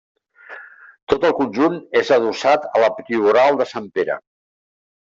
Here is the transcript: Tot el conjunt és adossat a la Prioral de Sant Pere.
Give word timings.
Tot 1.13 1.27
el 1.29 1.35
conjunt 1.41 1.77
és 2.01 2.11
adossat 2.17 2.67
a 2.73 2.83
la 2.87 2.91
Prioral 2.99 3.63
de 3.63 3.71
Sant 3.77 3.93
Pere. 4.01 4.19